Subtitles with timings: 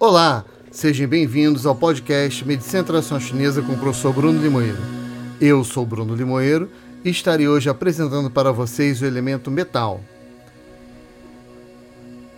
[0.00, 4.78] Olá, sejam bem-vindos ao podcast Medicina Tradicional Chinesa com o professor Bruno Limoeiro.
[5.40, 6.70] Eu sou Bruno Limoeiro
[7.04, 10.00] e estarei hoje apresentando para vocês o elemento metal.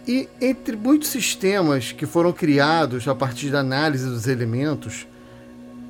[0.09, 5.07] E entre muitos sistemas que foram criados a partir da análise dos elementos,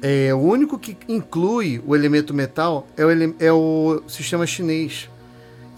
[0.02, 5.08] é, o único que inclui o elemento metal é o, é o sistema chinês.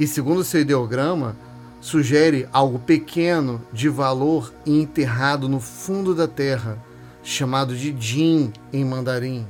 [0.01, 1.37] E segundo seu ideograma,
[1.83, 6.79] sugere algo pequeno de valor e enterrado no fundo da terra,
[7.25, 9.45] chamado de Jin em mandarim,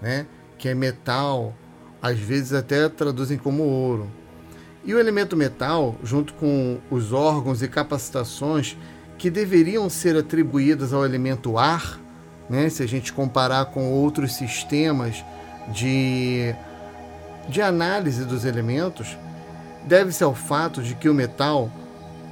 [0.00, 0.26] né?
[0.56, 1.54] que é metal,
[2.00, 4.10] às vezes até traduzem como ouro.
[4.82, 8.74] E o elemento metal, junto com os órgãos e capacitações
[9.18, 12.00] que deveriam ser atribuídas ao elemento ar,
[12.48, 12.70] né?
[12.70, 15.22] se a gente comparar com outros sistemas
[15.70, 16.54] de,
[17.46, 19.18] de análise dos elementos,
[19.88, 21.72] deve-se ao fato de que o metal,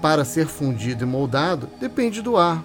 [0.03, 2.63] para ser fundido e moldado, depende do ar.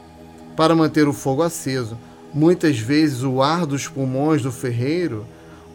[0.56, 1.98] Para manter o fogo aceso,
[2.34, 5.26] muitas vezes o ar dos pulmões do ferreiro,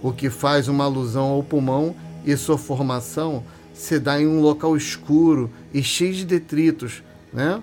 [0.02, 3.42] o que faz uma alusão ao pulmão e sua formação
[3.72, 7.62] se dá em um local escuro e cheio de detritos, né?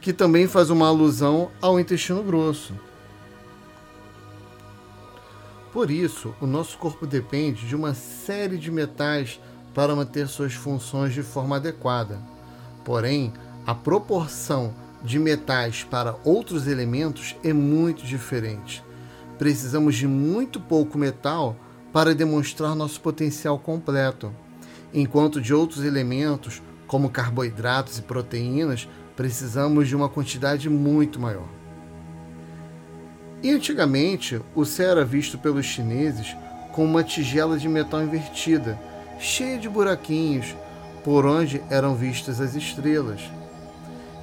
[0.00, 2.74] que também faz uma alusão ao intestino grosso.
[5.70, 9.38] Por isso, o nosso corpo depende de uma série de metais
[9.78, 12.18] para manter suas funções de forma adequada.
[12.84, 13.32] Porém,
[13.64, 18.82] a proporção de metais para outros elementos é muito diferente.
[19.38, 21.54] Precisamos de muito pouco metal
[21.92, 24.34] para demonstrar nosso potencial completo,
[24.92, 31.46] enquanto de outros elementos, como carboidratos e proteínas, precisamos de uma quantidade muito maior.
[33.44, 36.36] E antigamente, o céu era visto pelos chineses
[36.72, 38.76] como uma tigela de metal invertida,
[39.18, 40.54] cheia de buraquinhos,
[41.04, 43.20] por onde eram vistas as estrelas.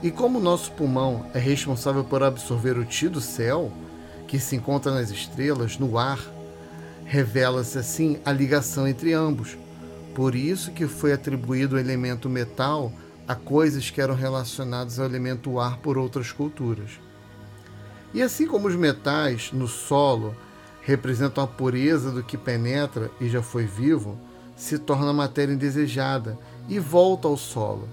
[0.02, 3.72] E como nosso pulmão é responsável por absorver o ti do céu,
[4.28, 6.20] que se encontra nas estrelas, no ar,
[7.06, 9.58] revela-se assim a ligação entre ambos.
[10.14, 12.92] Por isso que foi atribuído o elemento metal
[13.28, 16.92] a coisas que eram relacionadas ao elemento ar por outras culturas.
[18.14, 20.36] E assim como os metais no solo
[20.82, 24.18] representam a pureza do que penetra e já foi vivo,
[24.56, 27.88] se torna matéria indesejada e volta ao solo,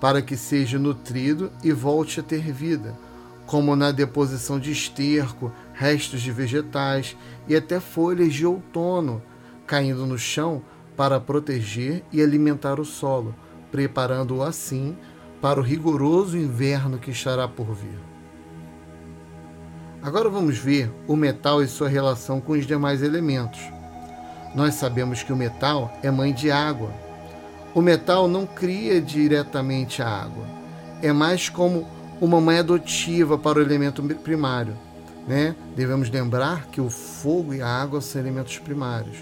[0.00, 2.94] para que seja nutrido e volte a ter vida,
[3.46, 7.16] como na deposição de esterco, restos de vegetais
[7.48, 9.22] e até folhas de outono
[9.66, 10.62] caindo no chão
[10.96, 13.34] para proteger e alimentar o solo,
[13.70, 14.96] preparando-o assim
[15.40, 17.98] para o rigoroso inverno que estará por vir.
[20.02, 23.60] Agora vamos ver o metal e sua relação com os demais elementos.
[24.54, 26.92] Nós sabemos que o metal é mãe de água.
[27.74, 30.44] O metal não cria diretamente a água.
[31.00, 31.88] É mais como
[32.20, 34.76] uma mãe adotiva para o elemento primário.
[35.26, 35.56] Né?
[35.74, 39.18] Devemos lembrar que o fogo e a água são elementos primários.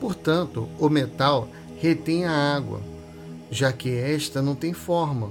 [0.00, 1.48] Portanto, o metal
[1.80, 2.80] retém a água,
[3.50, 5.30] já que esta não tem forma,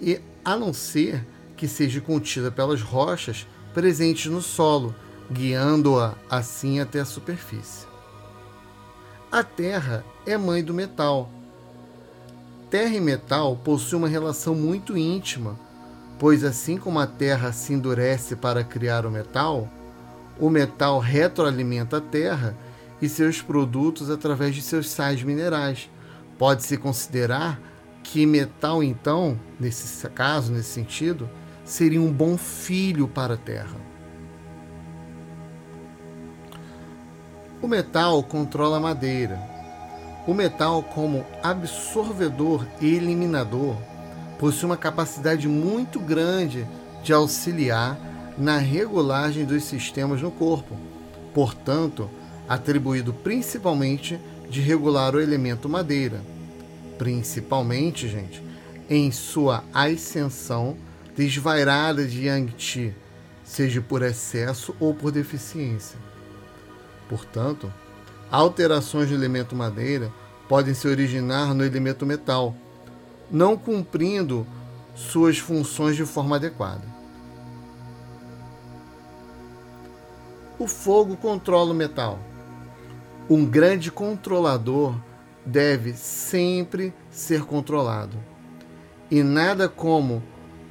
[0.00, 1.24] e a não ser
[1.56, 4.94] que seja contida pelas rochas presentes no solo,
[5.30, 7.91] guiando-a assim até a superfície.
[9.32, 11.30] A terra é mãe do metal.
[12.68, 15.58] Terra e metal possuem uma relação muito íntima,
[16.18, 19.70] pois assim como a terra se endurece para criar o metal,
[20.38, 22.54] o metal retroalimenta a terra
[23.00, 25.88] e seus produtos através de seus sais minerais.
[26.36, 27.58] Pode-se considerar
[28.02, 31.26] que metal, então, nesse caso, nesse sentido,
[31.64, 33.91] seria um bom filho para a terra.
[37.62, 39.40] O metal controla a madeira.
[40.26, 43.76] O metal, como absorvedor e eliminador,
[44.36, 46.66] possui uma capacidade muito grande
[47.04, 47.96] de auxiliar
[48.36, 50.76] na regulagem dos sistemas no corpo,
[51.32, 52.10] portanto,
[52.48, 54.18] atribuído principalmente
[54.50, 56.20] de regular o elemento madeira,
[56.98, 58.42] principalmente, gente,
[58.90, 60.76] em sua ascensão
[61.16, 62.92] desvairada de Yang-Ti,
[63.44, 66.11] seja por excesso ou por deficiência.
[67.12, 67.70] Portanto,
[68.30, 70.10] alterações do elemento madeira
[70.48, 72.56] podem se originar no elemento metal,
[73.30, 74.46] não cumprindo
[74.94, 76.80] suas funções de forma adequada.
[80.58, 82.18] O fogo controla o metal.
[83.28, 84.94] Um grande controlador
[85.44, 88.16] deve sempre ser controlado.
[89.10, 90.22] E nada como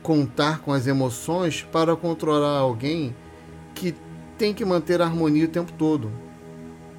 [0.01, 3.15] contar com as emoções para controlar alguém
[3.75, 3.95] que
[4.39, 6.30] tem que manter a harmonia o tempo todo.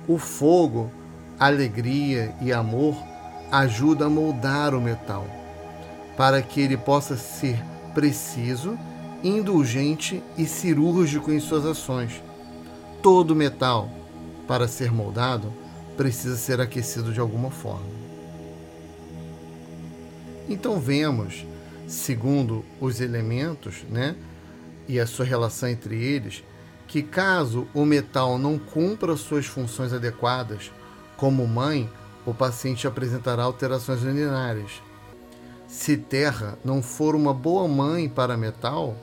[0.06, 0.90] O fogo,
[1.38, 2.96] alegria e amor
[3.50, 5.26] ajudam a moldar o metal,
[6.16, 7.62] para que ele possa ser
[7.94, 8.78] preciso
[9.22, 12.22] indulgente e cirúrgico em suas ações.
[13.02, 13.88] Todo metal,
[14.48, 15.52] para ser moldado,
[15.96, 17.86] precisa ser aquecido de alguma forma.
[20.48, 21.46] Então vemos,
[21.86, 24.16] segundo os elementos, né,
[24.88, 26.42] e a sua relação entre eles,
[26.92, 30.70] que caso o metal não cumpra suas funções adequadas,
[31.16, 31.90] como mãe,
[32.26, 34.72] o paciente apresentará alterações urinárias.
[35.66, 38.94] Se terra não for uma boa mãe para metal,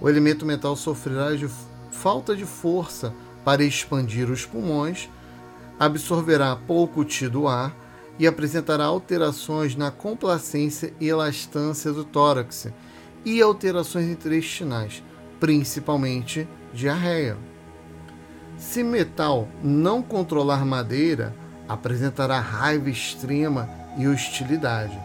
[0.00, 1.46] o elemento metal sofrerá de
[1.90, 3.12] falta de força
[3.44, 5.10] para expandir os pulmões,
[5.78, 7.76] absorverá pouco tido ar
[8.18, 12.68] e apresentará alterações na complacência e elastância do tórax
[13.26, 15.02] e alterações intestinais,
[15.38, 17.36] principalmente diarreia.
[18.56, 21.34] Se metal não controlar madeira,
[21.68, 24.98] apresentará raiva extrema e hostilidade.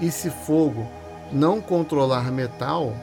[0.00, 0.86] E se fogo
[1.32, 2.94] não controlar metal,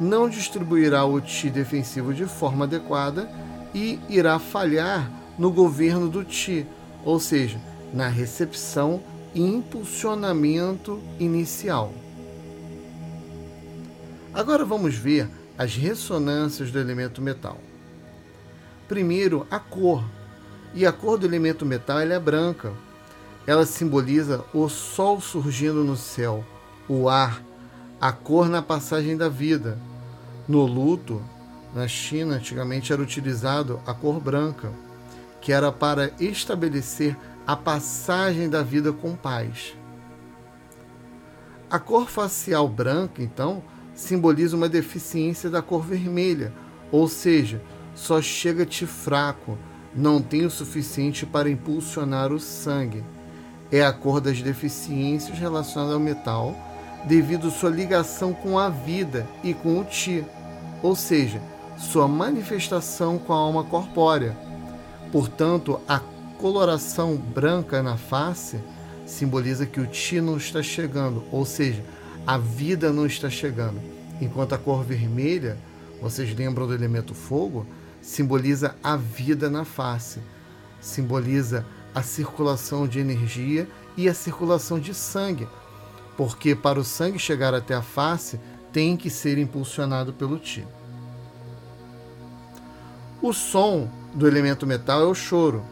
[0.00, 3.28] não distribuirá o Ti defensivo de forma adequada
[3.74, 6.66] e irá falhar no governo do Ti,
[7.04, 7.60] ou seja,
[7.92, 9.02] na recepção
[9.34, 11.92] e impulsionamento inicial.
[14.32, 15.28] Agora vamos ver
[15.60, 17.58] as ressonâncias do elemento metal.
[18.88, 20.02] Primeiro, a cor.
[20.72, 22.72] E a cor do elemento metal é branca.
[23.46, 26.42] Ela simboliza o sol surgindo no céu,
[26.88, 27.42] o ar,
[28.00, 29.78] a cor na passagem da vida.
[30.48, 31.22] No luto,
[31.74, 34.72] na China, antigamente era utilizado a cor branca,
[35.42, 37.14] que era para estabelecer
[37.46, 39.76] a passagem da vida com paz.
[41.68, 43.62] A cor facial branca, então,
[44.00, 46.54] simboliza uma deficiência da cor vermelha,
[46.90, 47.60] ou seja,
[47.94, 49.58] só chega-te fraco,
[49.94, 53.04] não tem o suficiente para impulsionar o sangue.
[53.70, 56.56] É a cor das deficiências relacionadas ao metal,
[57.04, 60.24] devido sua ligação com a vida e com o ti,
[60.82, 61.40] ou seja,
[61.76, 64.34] sua manifestação com a alma corpórea.
[65.12, 66.00] Portanto, a
[66.38, 68.58] coloração branca na face
[69.04, 71.82] simboliza que o Ti não está chegando, ou seja,
[72.26, 73.80] a vida não está chegando.
[74.20, 75.56] Enquanto a cor vermelha,
[76.00, 77.66] vocês lembram do elemento fogo,
[78.00, 80.20] simboliza a vida na face,
[80.80, 81.64] simboliza
[81.94, 85.48] a circulação de energia e a circulação de sangue,
[86.16, 88.40] porque para o sangue chegar até a face
[88.72, 90.66] tem que ser impulsionado pelo Ti.
[93.20, 95.62] O som do elemento metal é o choro,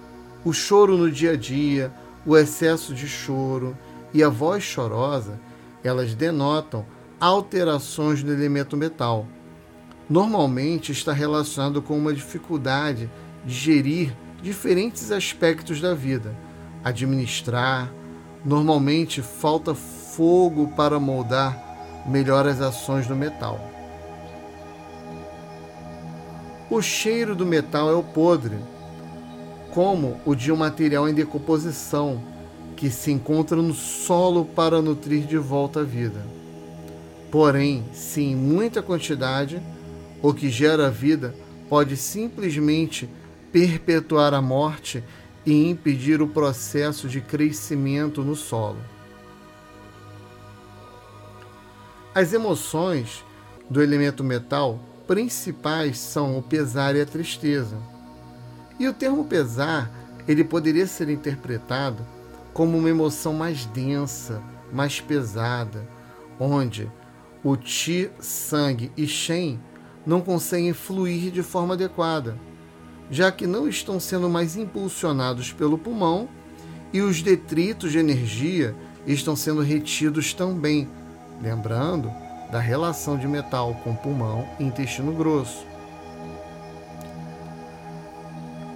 [0.45, 1.93] o choro no dia a dia,
[2.27, 3.77] o excesso de choro
[4.13, 5.41] e a voz chorosa,
[5.83, 6.85] elas denotam
[7.21, 9.27] alterações no elemento metal.
[10.09, 13.11] Normalmente está relacionado com uma dificuldade
[13.45, 16.35] de gerir diferentes aspectos da vida,
[16.83, 17.93] administrar.
[18.45, 23.61] Normalmente falta fogo para moldar melhor as ações do metal.
[26.71, 28.57] O cheiro do metal é o podre,
[29.73, 32.23] como o de um material em decomposição
[32.79, 36.25] que se encontra no solo para nutrir de volta a vida.
[37.29, 39.61] Porém, se em muita quantidade,
[40.23, 41.35] o que gera vida
[41.69, 43.11] pode simplesmente
[43.51, 45.03] perpetuar a morte
[45.45, 48.79] e impedir o processo de crescimento no solo.
[52.15, 53.25] As emoções
[53.69, 57.77] do elemento metal principais são o pesar e a tristeza.
[58.79, 59.91] E o termo pesar,
[60.29, 62.07] ele poderia ser interpretado
[62.53, 65.89] como uma emoção mais densa, mais pesada,
[66.39, 66.91] onde
[67.43, 69.61] o Ti, sangue e Shen
[70.05, 72.37] não conseguem fluir de forma adequada,
[73.11, 76.29] já que não estão sendo mais impulsionados pelo pulmão
[76.93, 78.75] e os detritos de energia
[79.07, 80.89] estão sendo retidos também,
[81.41, 82.11] lembrando
[82.51, 85.67] da relação de metal com pulmão e intestino grosso.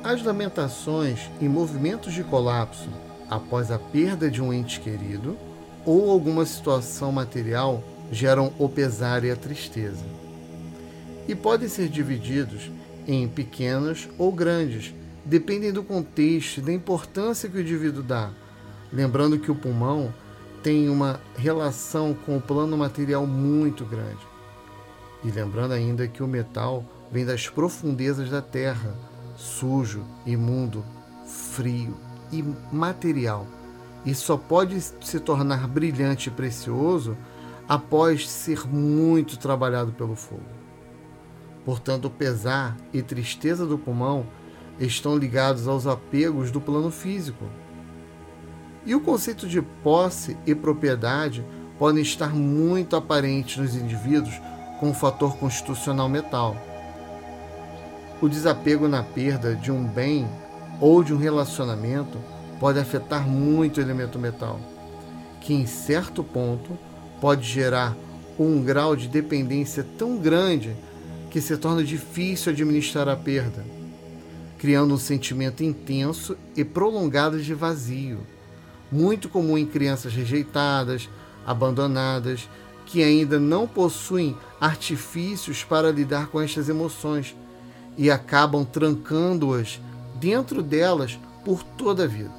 [0.04, 2.90] As lamentações e movimentos de colapso
[3.28, 5.36] após a perda de um ente querido
[5.84, 10.04] ou alguma situação material geram o pesar e a tristeza.
[11.26, 12.70] E podem ser divididos
[13.06, 18.30] em pequenas ou grandes, dependem do contexto e da importância que o indivíduo dá.
[18.92, 20.12] Lembrando que o pulmão
[20.62, 24.26] tem uma relação com o plano material muito grande.
[25.24, 28.94] E lembrando ainda que o metal vem das profundezas da terra
[29.36, 30.84] sujo, imundo,
[31.26, 31.96] frio
[32.32, 33.46] e material,
[34.04, 37.16] e só pode se tornar brilhante e precioso
[37.68, 40.42] após ser muito trabalhado pelo fogo.
[41.64, 44.26] Portanto, o pesar e tristeza do pulmão
[44.80, 47.44] estão ligados aos apegos do plano físico.
[48.84, 51.44] E o conceito de posse e propriedade
[51.78, 54.40] podem estar muito aparentes nos indivíduos
[54.80, 56.56] com o fator constitucional metal.
[58.20, 60.28] O desapego na perda de um bem
[60.82, 62.18] ou de um relacionamento
[62.58, 64.58] pode afetar muito o elemento metal,
[65.40, 66.76] que em certo ponto
[67.20, 67.96] pode gerar
[68.36, 70.76] um grau de dependência tão grande
[71.30, 73.64] que se torna difícil administrar a perda,
[74.58, 78.18] criando um sentimento intenso e prolongado de vazio,
[78.90, 81.08] muito comum em crianças rejeitadas,
[81.46, 82.48] abandonadas,
[82.86, 87.36] que ainda não possuem artifícios para lidar com estas emoções
[87.96, 89.80] e acabam trancando-as
[90.22, 92.30] dentro delas por toda a vida.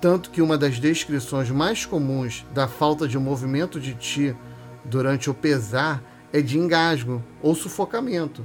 [0.00, 4.36] Tanto que uma das descrições mais comuns da falta de movimento de ti
[4.84, 8.44] durante o pesar é de engasgo ou sufocamento.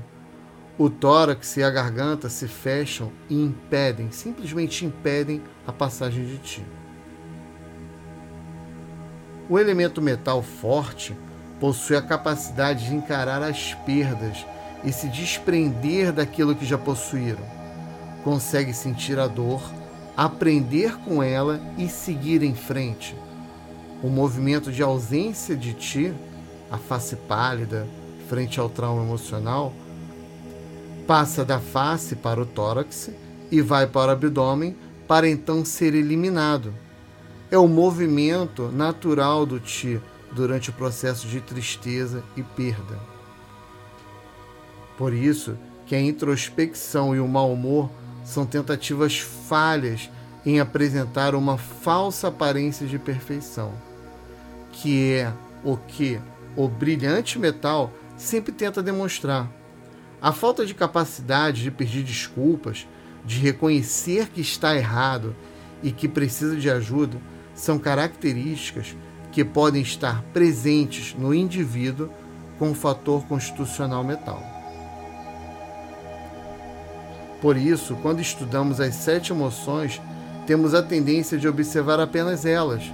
[0.77, 6.65] O tórax e a garganta se fecham e impedem, simplesmente impedem a passagem de ti.
[9.49, 11.15] O elemento metal forte
[11.59, 14.45] possui a capacidade de encarar as perdas
[14.83, 17.43] e se desprender daquilo que já possuíram.
[18.23, 19.61] Consegue sentir a dor,
[20.15, 23.15] aprender com ela e seguir em frente.
[24.01, 26.13] O movimento de ausência de ti
[26.73, 27.87] a face pálida
[28.27, 29.71] frente ao trauma emocional,
[31.05, 33.11] passa da face para o tórax
[33.51, 34.75] e vai para o abdômen
[35.07, 36.73] para então ser eliminado.
[37.51, 43.12] É o movimento natural do Ti durante o processo de tristeza e perda.
[44.97, 47.89] Por isso que a introspecção e o mau humor
[48.23, 50.09] são tentativas falhas
[50.45, 53.73] em apresentar uma falsa aparência de perfeição,
[54.71, 55.33] que é
[55.63, 56.19] o que
[56.55, 59.49] o brilhante metal sempre tenta demonstrar.
[60.21, 62.87] A falta de capacidade de pedir desculpas,
[63.25, 65.35] de reconhecer que está errado
[65.81, 67.17] e que precisa de ajuda
[67.53, 68.95] são características
[69.31, 72.09] que podem estar presentes no indivíduo
[72.57, 74.62] com o fator constitucional metal.
[77.43, 80.01] Por isso, quando estudamos as sete emoções,
[80.47, 82.91] temos a tendência de observar apenas elas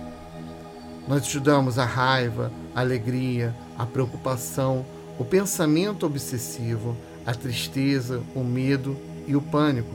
[1.09, 4.85] nós estudamos a raiva, a alegria, a preocupação,
[5.17, 9.89] o pensamento obsessivo, a tristeza, o medo e o pânico.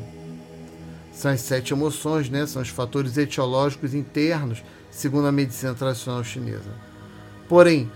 [1.13, 2.45] São as sete emoções, né?
[2.47, 6.75] são os fatores etiológicos internos, segundo a medicina tradicional chinesa.
[7.49, 7.89] Porém,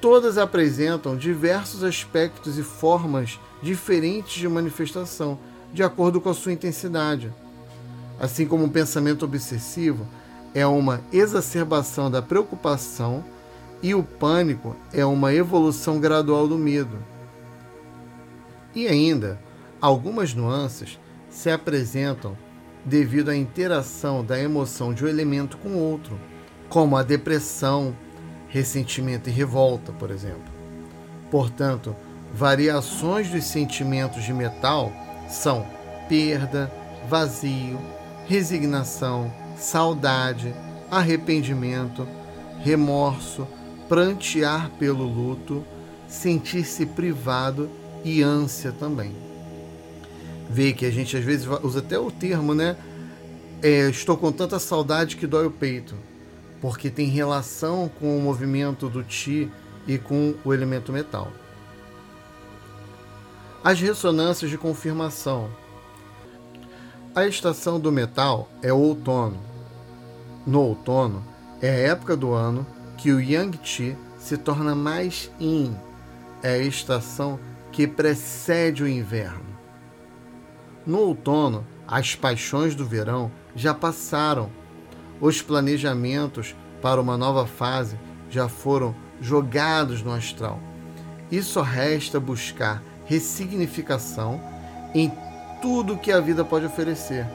[0.00, 5.38] todas apresentam diversos aspectos e formas diferentes de manifestação,
[5.72, 7.32] de acordo com a sua intensidade.
[8.20, 10.06] Assim como o pensamento obsessivo
[10.54, 13.24] é uma exacerbação da preocupação
[13.82, 16.98] e o pânico é uma evolução gradual do medo.
[18.74, 19.40] E ainda,
[19.80, 20.98] algumas nuances
[21.28, 22.36] se apresentam
[22.84, 26.18] devido à interação da emoção de um elemento com outro,
[26.68, 27.96] como a depressão,
[28.48, 30.52] ressentimento e revolta, por exemplo.
[31.30, 31.96] Portanto,
[32.32, 34.92] variações dos sentimentos de metal
[35.32, 35.66] são
[36.08, 36.70] perda,
[37.08, 37.80] vazio,
[38.26, 40.54] resignação, saudade,
[40.90, 42.06] arrependimento,
[42.60, 43.48] remorso,
[43.88, 45.64] prantear pelo luto,
[46.06, 47.70] sentir-se privado
[48.04, 49.16] e ânsia também.
[50.50, 52.76] Vê que a gente às vezes usa até o termo, né?
[53.62, 55.94] É, estou com tanta saudade que dói o peito,
[56.60, 59.50] porque tem relação com o movimento do Ti
[59.86, 61.32] e com o elemento metal.
[63.64, 65.48] As ressonâncias de confirmação.
[67.14, 69.38] A estação do metal é o outono,
[70.44, 71.22] no outono,
[71.60, 72.66] é a época do ano
[72.98, 75.76] que o Yangtze se torna mais yin,
[76.42, 77.38] é a estação
[77.70, 79.56] que precede o inverno.
[80.84, 84.50] No outono, as paixões do verão já passaram,
[85.20, 87.96] os planejamentos para uma nova fase
[88.28, 90.58] já foram jogados no astral.
[91.30, 94.40] E só resta buscar ressignificação
[94.94, 95.12] em
[95.60, 97.26] tudo que a vida pode oferecer.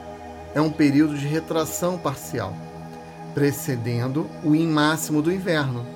[0.54, 2.54] É um período de retração parcial
[3.38, 5.86] precedendo o in máximo do inverno.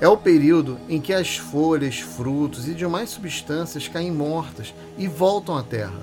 [0.00, 5.56] É o período em que as folhas, frutos e demais substâncias caem mortas e voltam
[5.56, 6.00] à terra.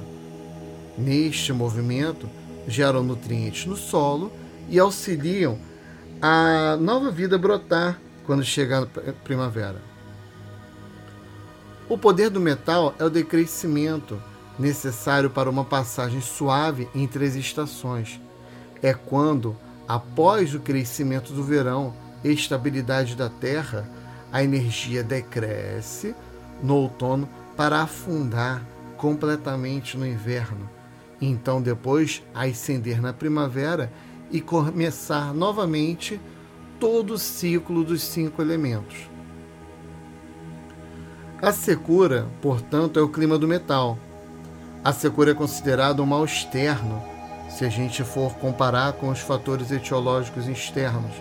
[0.96, 2.29] Neste movimento,
[2.68, 4.32] geram nutrientes no solo
[4.70, 5.58] e auxiliam
[6.22, 9.88] a nova vida brotar quando chega a primavera.
[11.89, 14.22] O poder do metal é o decrescimento
[14.58, 18.22] necessário para uma passagem suave entre as estações.
[18.81, 19.58] É quando
[19.89, 23.89] Após o crescimento do verão e estabilidade da terra,
[24.31, 26.15] a energia decresce
[26.62, 27.27] no outono
[27.58, 28.63] para afundar
[28.98, 30.69] completamente no inverno.
[31.19, 33.91] Então, depois, ascender na primavera
[34.29, 36.22] e começar novamente
[36.79, 39.10] todo o ciclo dos cinco elementos.
[41.41, 43.98] A secura, portanto, é o clima do metal.
[44.84, 47.01] A secura é considerada um mal externo,
[47.50, 51.13] se a gente for comparar com os fatores etiológicos externos,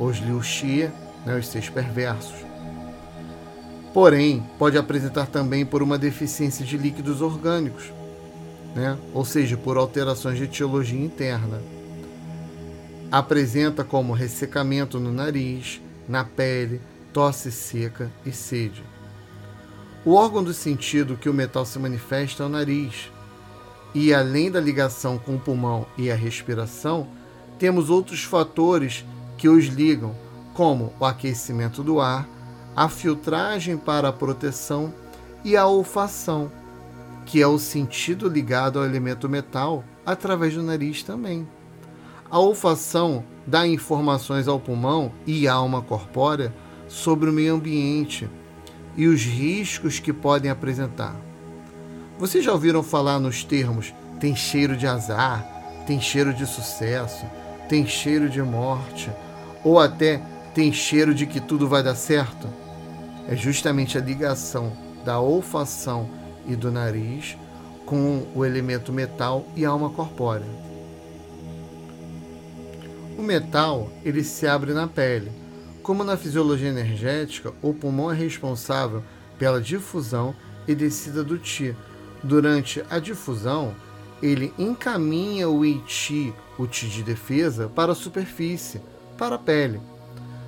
[0.00, 0.92] os liu xia,
[1.24, 2.34] né, os seis perversos.
[3.94, 7.92] Porém, pode apresentar também por uma deficiência de líquidos orgânicos,
[8.74, 11.62] né, ou seja, por alterações de etiologia interna.
[13.08, 16.80] Apresenta como ressecamento no nariz, na pele,
[17.12, 18.82] tosse seca e sede.
[20.04, 23.08] O órgão do sentido que o metal se manifesta é o nariz.
[23.94, 27.06] E além da ligação com o pulmão e a respiração,
[27.56, 29.04] temos outros fatores
[29.38, 30.12] que os ligam,
[30.54, 32.28] como o aquecimento do ar,
[32.74, 34.92] a filtragem para a proteção
[35.44, 36.50] e a olfação,
[37.24, 41.46] que é o sentido ligado ao elemento metal através do nariz também.
[42.28, 46.52] A olfação dá informações ao pulmão e à alma corpórea
[46.88, 48.28] sobre o meio ambiente
[48.96, 51.16] e os riscos que podem apresentar.
[52.18, 55.44] Vocês já ouviram falar nos termos tem cheiro de azar,
[55.84, 57.26] tem cheiro de sucesso,
[57.68, 59.10] tem cheiro de morte,
[59.64, 60.22] ou até
[60.54, 62.46] tem cheiro de que tudo vai dar certo?
[63.28, 64.72] É justamente a ligação
[65.04, 66.08] da olfação
[66.46, 67.36] e do nariz
[67.84, 70.46] com o elemento metal e alma corpórea.
[73.18, 75.41] O metal ele se abre na pele
[75.82, 79.02] como na fisiologia energética, o pulmão é responsável
[79.38, 80.34] pela difusão
[80.66, 81.76] e descida do Ti.
[82.22, 83.74] Durante a difusão,
[84.22, 88.80] ele encaminha o Iti, o Ti de defesa, para a superfície,
[89.18, 89.80] para a pele,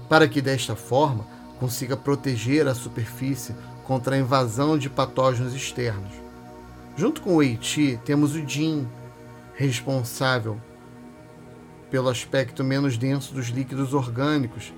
[0.08, 1.26] para que desta forma
[1.58, 6.12] consiga proteger a superfície contra a invasão de patógenos externos.
[6.96, 8.86] Junto com o Eiti, temos o Din,
[9.54, 10.60] responsável
[11.90, 14.72] pelo aspecto menos denso dos líquidos orgânicos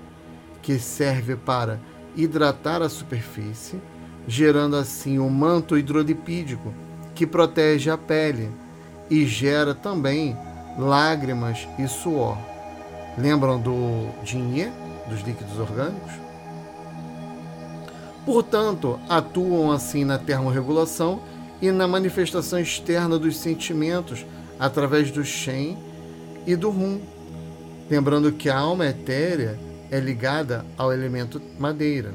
[0.67, 1.79] que serve para
[2.13, 3.79] hidratar a superfície,
[4.27, 6.73] gerando assim um manto hidrolipídico
[7.15, 8.51] que protege a pele
[9.09, 10.35] e gera também
[10.77, 12.37] lágrimas e suor.
[13.17, 14.69] Lembram do dinhe,
[15.07, 16.11] dos líquidos orgânicos?
[18.25, 21.21] Portanto, atuam assim na termorregulação
[21.61, 24.25] e na manifestação externa dos sentimentos
[24.59, 25.77] através do Shen
[26.45, 26.99] e do Rum.
[27.89, 32.13] Lembrando que a alma etérea é ligada ao elemento madeira.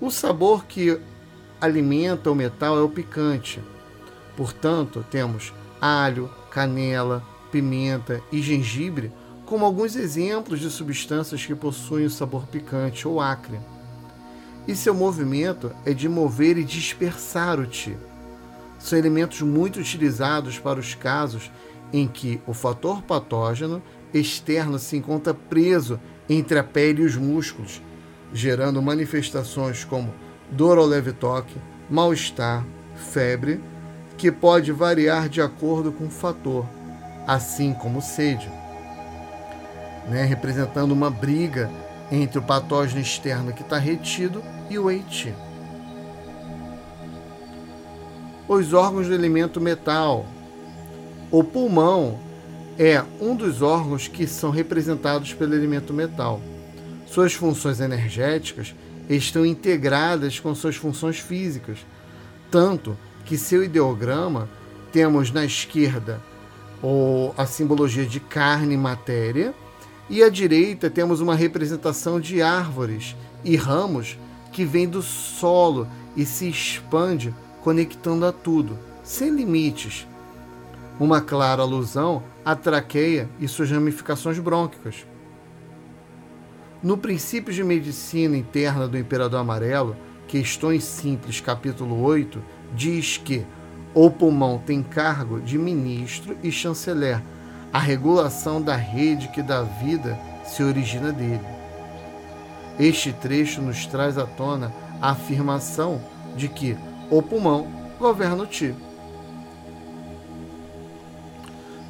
[0.00, 1.00] O sabor que
[1.60, 3.60] alimenta o metal é o picante.
[4.36, 9.10] Portanto, temos alho, canela, pimenta e gengibre
[9.44, 13.58] como alguns exemplos de substâncias que possuem o sabor picante ou acre.
[14.66, 17.96] E seu movimento é de mover e dispersar o ti.
[18.78, 21.50] São elementos muito utilizados para os casos
[21.92, 27.82] em que o fator patógeno externo se encontra preso entre a pele e os músculos,
[28.32, 30.12] gerando manifestações como
[30.50, 31.54] dor ao leve toque,
[31.88, 33.60] mal-estar, febre,
[34.16, 36.66] que pode variar de acordo com o fator,
[37.26, 38.50] assim como sede,
[40.08, 40.24] né?
[40.24, 41.70] representando uma briga
[42.10, 45.34] entre o patógeno externo que está retido e o EIT.
[48.48, 50.24] Os órgãos do elemento metal.
[51.30, 52.18] O pulmão
[52.78, 56.40] é um dos órgãos que são representados pelo elemento metal.
[57.08, 58.72] Suas funções energéticas
[59.08, 61.78] estão integradas com suas funções físicas,
[62.50, 64.48] tanto que seu ideograma
[64.92, 66.22] temos na esquerda
[66.80, 69.52] o, a simbologia de carne e matéria,
[70.08, 74.16] e à direita temos uma representação de árvores e ramos
[74.52, 80.06] que vem do solo e se expande conectando a tudo, sem limites,
[80.98, 85.06] uma clara alusão à traqueia e suas ramificações brônquicas.
[86.82, 92.42] No Princípios de Medicina Interna do Imperador Amarelo, Questões Simples, capítulo 8,
[92.74, 93.44] diz que
[93.94, 97.22] o pulmão tem cargo de ministro e chanceler,
[97.72, 101.44] a regulação da rede que dá vida se origina dele.
[102.78, 106.00] Este trecho nos traz à tona a afirmação
[106.36, 106.76] de que
[107.10, 107.66] o pulmão
[107.98, 108.74] governa o ti.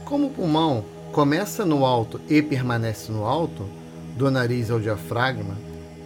[0.09, 3.68] Como o pulmão começa no alto e permanece no alto,
[4.16, 5.55] do nariz ao diafragma,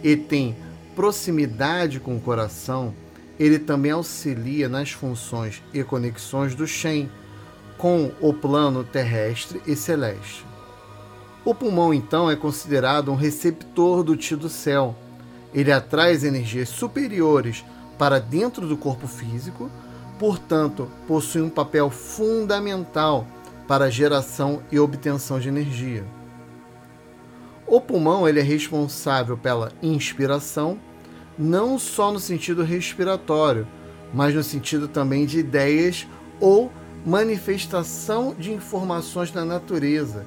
[0.03, 0.57] e tem
[0.93, 2.93] proximidade com o coração,
[3.39, 7.09] ele também auxilia nas funções e conexões do Shen
[7.77, 10.45] com o plano terrestre e celeste.
[11.45, 14.97] O pulmão, então, é considerado um receptor do Ti do céu.
[15.53, 17.63] Ele atrai energias superiores
[17.97, 19.71] para dentro do corpo físico,
[20.19, 23.25] portanto, possui um papel fundamental
[23.67, 26.03] para geração e obtenção de energia.
[27.65, 30.77] O pulmão ele é responsável pela inspiração,
[31.37, 33.67] não só no sentido respiratório,
[34.13, 36.07] mas no sentido também de ideias
[36.39, 36.71] ou
[37.05, 40.25] manifestação de informações da natureza,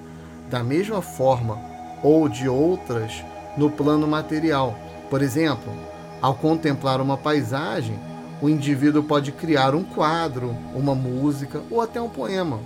[0.51, 1.59] da mesma forma
[2.03, 3.25] ou de outras
[3.57, 4.77] no plano material.
[5.09, 5.73] Por exemplo,
[6.21, 7.99] ao contemplar uma paisagem,
[8.41, 12.61] o indivíduo pode criar um quadro, uma música ou até um poema.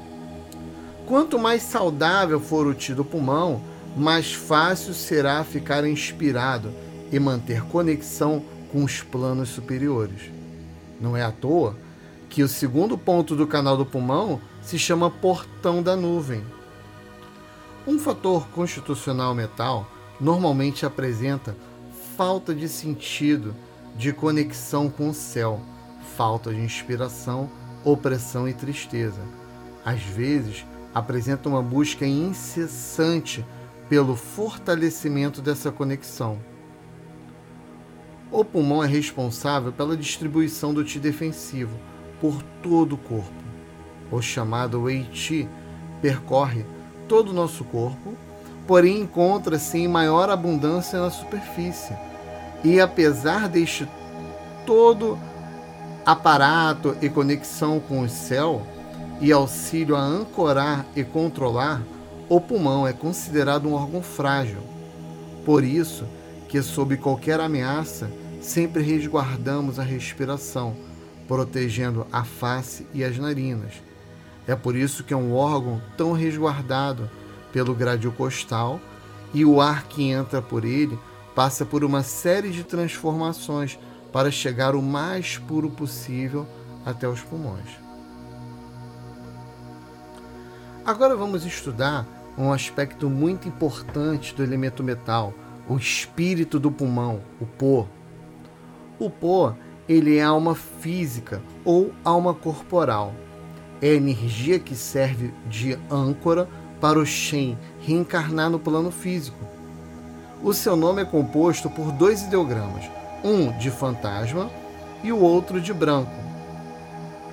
[1.11, 3.61] Quanto mais saudável for o tido pulmão,
[3.97, 6.73] mais fácil será ficar inspirado
[7.11, 10.31] e manter conexão com os planos superiores.
[11.01, 11.77] Não é à toa
[12.29, 16.45] que o segundo ponto do canal do pulmão se chama portão da nuvem.
[17.85, 21.57] Um fator constitucional metal normalmente apresenta
[22.17, 23.53] falta de sentido,
[23.97, 25.61] de conexão com o céu,
[26.17, 27.51] falta de inspiração,
[27.85, 29.23] opressão e tristeza.
[29.85, 33.45] Às vezes, apresenta uma busca incessante
[33.89, 36.39] pelo fortalecimento dessa conexão.
[38.31, 41.77] O pulmão é responsável pela distribuição do Ti defensivo
[42.21, 43.33] por todo o corpo.
[44.11, 45.49] O chamado Wei Qi
[46.01, 46.65] percorre
[47.09, 48.15] todo o nosso corpo,
[48.67, 51.97] porém encontra-se em maior abundância na superfície.
[52.63, 53.89] E apesar deste
[54.65, 55.19] todo
[56.07, 58.63] aparato e conexão com o céu
[59.21, 61.83] e auxílio a ancorar e controlar,
[62.29, 64.63] o pulmão é considerado um órgão frágil.
[65.45, 66.07] Por isso
[66.49, 70.75] que sob qualquer ameaça, sempre resguardamos a respiração,
[71.29, 73.75] protegendo a face e as narinas.
[74.47, 77.09] É por isso que é um órgão tão resguardado
[77.53, 78.81] pelo grádio costal
[79.33, 80.99] e o ar que entra por ele
[81.35, 83.79] passa por uma série de transformações
[84.13, 86.47] para chegar o mais puro possível
[86.85, 87.90] até os pulmões.
[90.85, 92.07] Agora vamos estudar
[92.39, 95.35] um aspecto muito importante do elemento metal,
[95.69, 97.87] o espírito do pulmão, o pó.
[98.99, 99.55] O pó,
[99.87, 103.13] ele é alma física ou alma corporal.
[103.83, 106.49] É a energia que serve de âncora
[106.81, 109.45] para o Shen reencarnar no plano físico.
[110.43, 112.91] O seu nome é composto por dois ideogramas,
[113.23, 114.51] um de fantasma
[115.05, 116.11] e o outro de branco.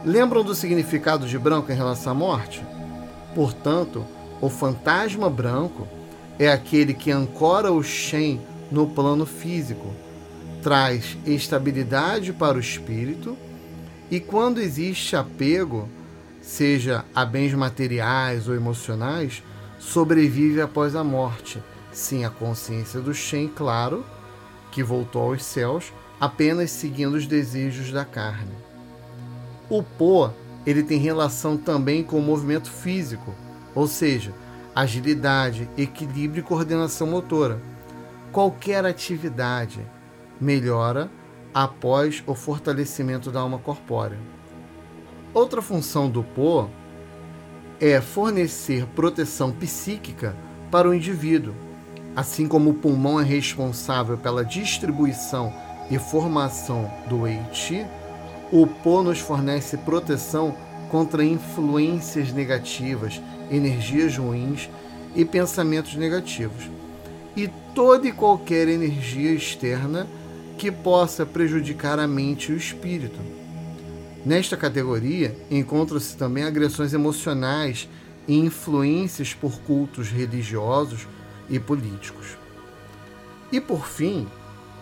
[0.03, 2.61] Lembram do significado de branco em relação à morte?
[3.37, 4.03] Portanto,
[4.41, 5.87] o fantasma branco
[6.39, 9.93] é aquele que ancora o Shen no plano físico,
[10.63, 13.37] traz estabilidade para o espírito
[14.09, 15.87] e quando existe apego,
[16.41, 19.43] seja a bens materiais ou emocionais,
[19.77, 21.61] sobrevive após a morte.
[21.91, 24.03] Sim, a consciência do Shen, claro,
[24.71, 28.55] que voltou aos céus, apenas seguindo os desejos da carne.
[29.69, 30.33] O Po,
[30.67, 33.33] ele tem relação também com o movimento físico,
[33.73, 34.33] ou seja,
[34.75, 37.61] agilidade, equilíbrio e coordenação motora.
[38.33, 39.79] Qualquer atividade
[40.41, 41.09] melhora
[41.53, 44.19] após o fortalecimento da alma corpórea.
[45.33, 46.69] Outra função do Po
[47.79, 50.35] é fornecer proteção psíquica
[50.69, 51.55] para o indivíduo,
[52.13, 55.53] assim como o pulmão é responsável pela distribuição
[55.89, 57.87] e formação do Eiti,
[58.51, 60.55] o Po nos fornece proteção
[60.89, 64.69] contra influências negativas, energias ruins
[65.15, 66.69] e pensamentos negativos,
[67.35, 70.07] e toda e qualquer energia externa
[70.57, 73.19] que possa prejudicar a mente e o espírito.
[74.25, 77.87] Nesta categoria encontram-se também agressões emocionais
[78.27, 81.07] e influências por cultos religiosos
[81.49, 82.37] e políticos.
[83.51, 84.27] E por fim,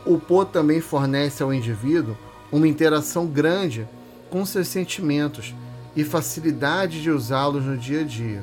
[0.05, 2.17] o Po também fornece ao indivíduo
[2.55, 3.85] uma interação grande
[4.29, 5.53] com seus sentimentos
[5.93, 8.41] e facilidade de usá-los no dia a dia.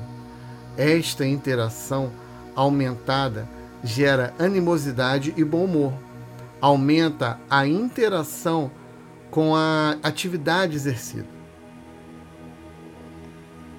[0.77, 2.12] Esta interação
[2.55, 3.48] aumentada
[3.83, 5.94] gera animosidade e bom humor,
[6.61, 8.70] aumenta a interação
[9.31, 11.27] com a atividade exercida.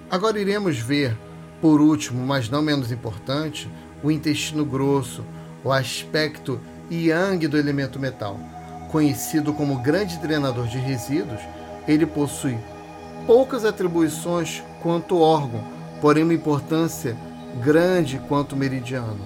[0.10, 1.16] Agora iremos ver,
[1.62, 3.70] por último, mas não menos importante,
[4.02, 5.24] o intestino grosso,
[5.64, 8.53] o aspecto yang do elemento metal.
[8.94, 11.40] Conhecido como grande drenador de resíduos,
[11.88, 12.60] ele possui
[13.26, 15.64] poucas atribuições quanto órgão,
[16.00, 17.18] porém uma importância
[17.60, 19.26] grande quanto meridiano.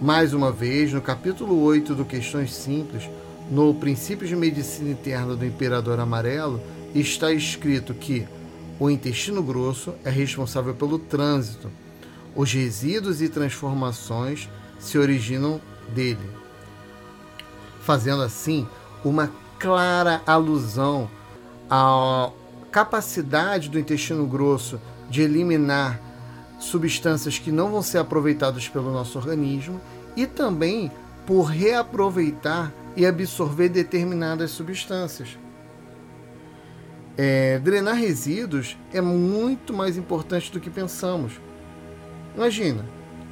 [0.00, 3.10] Mais uma vez, no capítulo 8 do Questões Simples,
[3.50, 6.62] no Princípio de Medicina Interna do Imperador Amarelo,
[6.94, 8.28] está escrito que
[8.78, 11.68] o intestino grosso é responsável pelo trânsito.
[12.32, 14.48] Os resíduos e transformações
[14.78, 15.60] se originam
[15.92, 16.41] dele,
[17.82, 18.66] fazendo assim
[19.04, 21.10] uma clara alusão
[21.68, 22.30] à
[22.70, 26.00] capacidade do intestino grosso de eliminar
[26.58, 29.80] substâncias que não vão ser aproveitadas pelo nosso organismo
[30.16, 30.90] e também
[31.26, 35.36] por reaproveitar e absorver determinadas substâncias.
[37.16, 41.32] É, drenar resíduos é muito mais importante do que pensamos.
[42.34, 42.84] Imagina,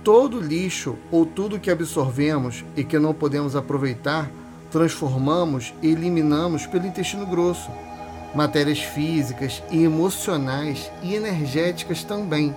[0.04, 4.30] todo lixo ou tudo que absorvemos e que não podemos aproveitar,
[4.70, 7.70] transformamos e eliminamos pelo intestino grosso.
[8.34, 12.54] Matérias físicas e emocionais e energéticas também.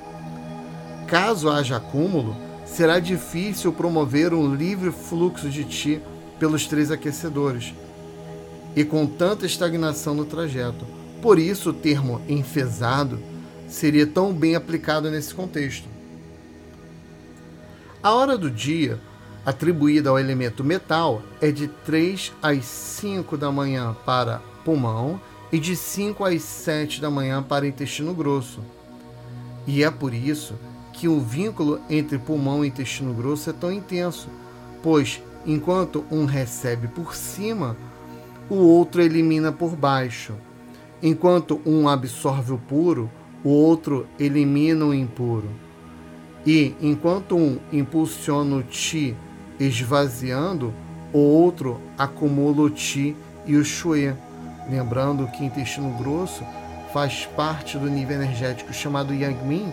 [1.07, 6.01] Caso haja acúmulo, será difícil promover um livre fluxo de ti
[6.39, 7.73] pelos três aquecedores
[8.75, 10.85] e com tanta estagnação no trajeto
[11.23, 13.17] por isso, o termo enfesado
[13.65, 15.87] seria tão bem aplicado nesse contexto.
[18.03, 18.99] A hora do dia
[19.45, 25.19] atribuída ao elemento metal é de 3 às 5 da manhã para pulmão
[25.51, 28.61] e de 5 às 7 da manhã para intestino grosso.
[29.67, 30.55] E é por isso
[30.93, 34.29] que o vínculo entre pulmão e intestino grosso é tão intenso,
[34.81, 37.75] pois enquanto um recebe por cima,
[38.49, 40.33] o outro elimina por baixo.
[41.01, 43.11] Enquanto um absorve o puro,
[43.43, 45.49] o outro elimina o impuro.
[46.45, 49.15] E enquanto um impulsiona o ti
[49.67, 50.73] esvaziando,
[51.11, 54.13] o outro acumula o ti e o shuê.
[54.69, 56.43] Lembrando que intestino grosso
[56.93, 59.71] faz parte do nível energético chamado Yangmin,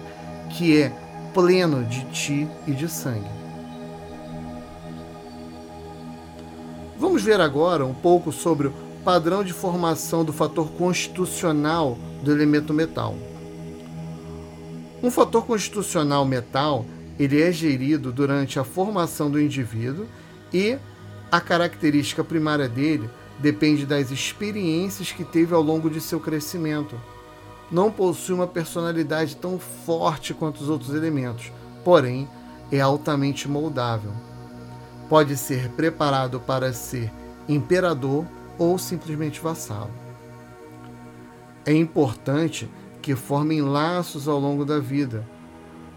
[0.51, 0.93] que é
[1.33, 3.41] pleno de ti e de sangue.
[6.99, 8.75] Vamos ver agora um pouco sobre o
[9.05, 13.15] padrão de formação do fator constitucional do elemento metal.
[15.03, 16.85] Um fator constitucional metal,
[17.21, 20.07] ele é gerido durante a formação do indivíduo
[20.51, 20.79] e
[21.31, 26.99] a característica primária dele depende das experiências que teve ao longo de seu crescimento.
[27.71, 31.53] Não possui uma personalidade tão forte quanto os outros elementos,
[31.85, 32.27] porém
[32.73, 34.13] é altamente moldável.
[35.07, 37.13] Pode ser preparado para ser
[37.47, 38.25] imperador
[38.59, 39.91] ou simplesmente vassalo.
[41.67, 42.67] É importante
[43.03, 45.23] que formem laços ao longo da vida,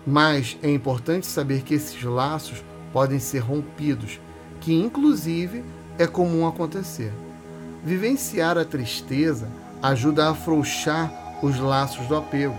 [0.06, 4.20] mas é importante saber que esses laços podem ser rompidos,
[4.60, 5.64] que inclusive
[5.98, 7.12] é comum acontecer.
[7.84, 9.48] Vivenciar a tristeza
[9.82, 12.56] ajuda a afrouxar os laços do apego.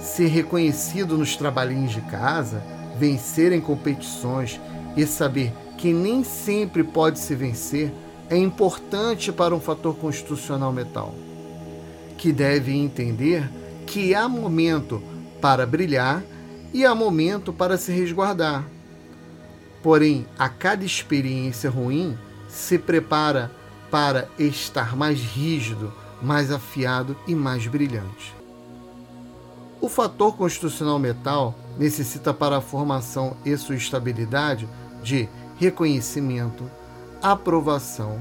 [0.00, 2.62] Ser reconhecido nos trabalhinhos de casa,
[2.98, 4.60] vencer em competições
[4.96, 7.92] e saber que nem sempre pode se vencer,
[8.28, 11.14] é importante para um fator constitucional metal,
[12.18, 13.48] que deve entender
[13.86, 15.02] que há momento
[15.40, 16.22] para brilhar
[16.72, 18.64] e há momento para se resguardar.
[19.82, 22.16] Porém, a cada experiência ruim
[22.48, 23.50] se prepara
[23.90, 28.34] para estar mais rígido, mais afiado e mais brilhante.
[29.80, 34.68] O fator constitucional metal necessita para a formação e sua estabilidade
[35.02, 36.68] de reconhecimento,
[37.22, 38.20] aprovação,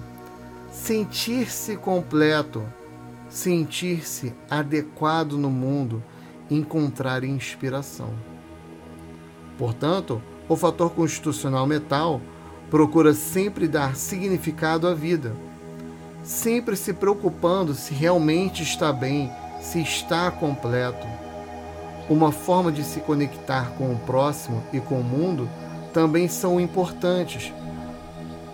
[0.72, 2.64] sentir-se completo,
[3.30, 6.04] sentir-se adequado no mundo,
[6.50, 8.10] encontrar inspiração.
[9.58, 12.22] Portanto, o fator constitucional metal
[12.70, 15.34] procura sempre dar significado à vida,
[16.24, 19.32] sempre se preocupando se realmente está bem,
[19.62, 21.08] se está completo.
[22.10, 25.50] Uma forma de se conectar com o próximo e com o mundo
[25.94, 27.52] também são importantes,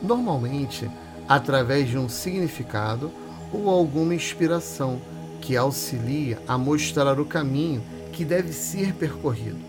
[0.02, 0.90] normalmente
[1.28, 3.12] através de um significado
[3.52, 5.00] ou alguma inspiração
[5.44, 9.60] que auxilia a mostrar o caminho que deve ser percorrido.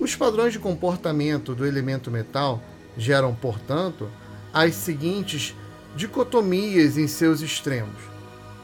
[0.00, 2.62] Os padrões de comportamento do elemento metal
[2.96, 4.08] geram, portanto,
[4.50, 5.54] as seguintes
[5.94, 8.00] dicotomias em seus extremos: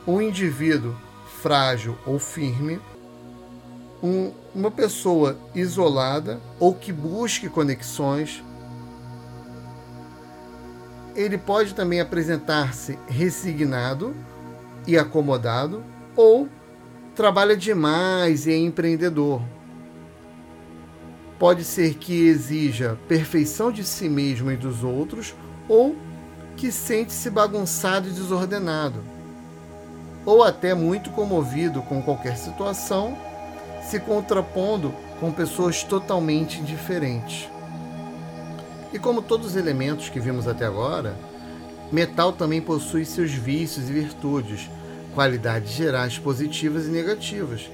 [0.06, 0.96] o indivíduo
[1.42, 2.80] frágil ou firme,
[4.02, 8.42] um, uma pessoa isolada ou que busque conexões.
[11.14, 14.14] Ele pode também apresentar-se resignado
[14.90, 15.84] e acomodado
[16.16, 16.48] ou
[17.14, 19.40] trabalha demais e é empreendedor.
[21.38, 25.34] Pode ser que exija perfeição de si mesmo e dos outros
[25.68, 25.94] ou
[26.56, 29.00] que sente-se bagunçado e desordenado,
[30.26, 33.16] ou até muito comovido com qualquer situação
[33.82, 37.48] se contrapondo com pessoas totalmente diferentes.
[38.92, 41.16] E como todos os elementos que vimos até agora,
[41.92, 44.68] metal também possui seus vícios e virtudes,
[45.14, 47.70] qualidades gerais positivas e negativas.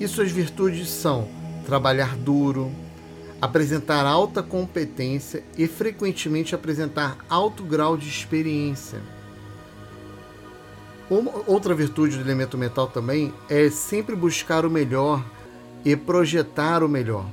[0.00, 1.28] E suas virtudes são
[1.66, 2.72] trabalhar duro,
[3.40, 9.00] apresentar alta competência e frequentemente apresentar alto grau de experiência.
[11.10, 15.24] Uma, outra virtude do elemento metal também é sempre buscar o melhor
[15.84, 17.26] e projetar o melhor.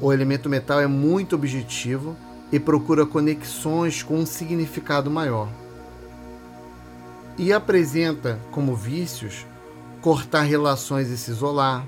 [0.00, 2.16] O elemento metal é muito objetivo,
[2.50, 5.48] e procura conexões com um significado maior.
[7.38, 9.46] E apresenta como vícios
[10.00, 11.86] cortar relações e se isolar,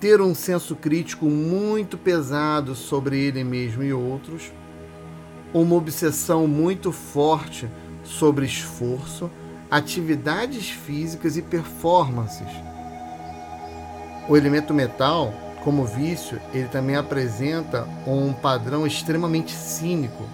[0.00, 4.52] ter um senso crítico muito pesado sobre ele mesmo e outros,
[5.54, 7.68] uma obsessão muito forte
[8.04, 9.30] sobre esforço,
[9.70, 12.48] atividades físicas e performances.
[14.28, 15.32] O elemento metal
[15.64, 20.24] como vício, ele também apresenta um padrão extremamente cínico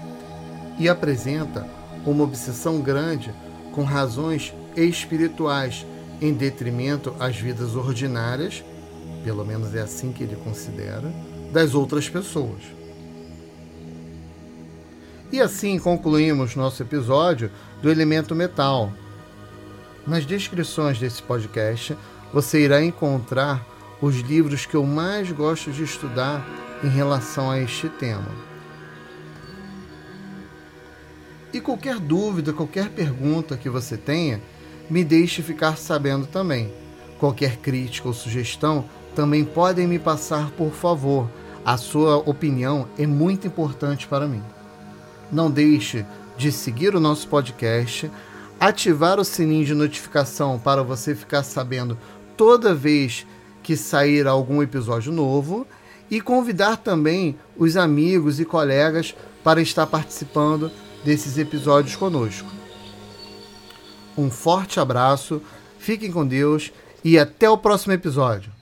[0.79, 1.67] e apresenta
[2.05, 3.35] uma obsessão grande
[3.77, 5.87] com razões espirituais
[6.19, 8.65] em detrimento às vidas ordinárias,
[9.23, 11.13] pelo menos é assim que ele considera,
[11.53, 12.63] das outras pessoas.
[15.31, 17.51] E assim concluímos nosso episódio
[17.83, 18.91] do elemento metal.
[20.07, 21.95] Nas descrições desse podcast,
[22.33, 23.63] você irá encontrar
[24.01, 26.43] os livros que eu mais gosto de estudar
[26.83, 28.56] em relação a este tema.
[31.57, 34.43] E qualquer dúvida, qualquer pergunta que você tenha,
[34.91, 36.71] me deixe ficar sabendo também.
[37.19, 41.31] Qualquer crítica ou sugestão também podem me passar, por favor.
[41.65, 44.43] A sua opinião é muito importante para mim.
[45.33, 46.05] Não deixe
[46.37, 48.11] de seguir o nosso podcast,
[48.61, 51.97] ativar o sininho de notificação para você ficar sabendo
[52.37, 53.27] toda vez
[53.63, 55.67] que sair algum episódio novo
[56.11, 60.71] e convidar também os amigos e colegas para estar participando
[61.07, 62.51] desses episódios conosco.
[64.19, 65.41] Um forte abraço,
[65.79, 66.73] fiquem com Deus
[67.05, 68.56] e até o próximo episódio.